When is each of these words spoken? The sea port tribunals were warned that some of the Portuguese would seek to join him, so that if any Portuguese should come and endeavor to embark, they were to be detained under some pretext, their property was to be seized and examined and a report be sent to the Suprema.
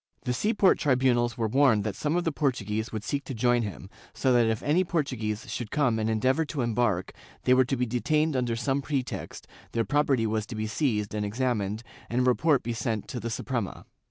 The 0.23 0.33
sea 0.33 0.51
port 0.55 0.79
tribunals 0.79 1.37
were 1.37 1.47
warned 1.47 1.83
that 1.83 1.95
some 1.95 2.15
of 2.15 2.23
the 2.23 2.31
Portuguese 2.31 2.91
would 2.91 3.03
seek 3.03 3.23
to 3.25 3.35
join 3.35 3.61
him, 3.61 3.87
so 4.15 4.33
that 4.33 4.47
if 4.47 4.63
any 4.63 4.83
Portuguese 4.83 5.47
should 5.51 5.69
come 5.69 5.99
and 5.99 6.09
endeavor 6.09 6.43
to 6.43 6.61
embark, 6.63 7.11
they 7.43 7.53
were 7.53 7.65
to 7.65 7.77
be 7.77 7.85
detained 7.85 8.35
under 8.35 8.55
some 8.55 8.81
pretext, 8.81 9.45
their 9.73 9.85
property 9.85 10.25
was 10.25 10.47
to 10.47 10.55
be 10.55 10.65
seized 10.65 11.13
and 11.13 11.23
examined 11.23 11.83
and 12.09 12.21
a 12.21 12.23
report 12.23 12.63
be 12.63 12.73
sent 12.73 13.07
to 13.09 13.19
the 13.19 13.29
Suprema. 13.29 13.85